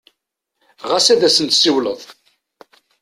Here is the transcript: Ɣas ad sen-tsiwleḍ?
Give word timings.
Ɣas 0.89 1.07
ad 1.13 1.21
sen-tsiwleḍ? 1.35 2.01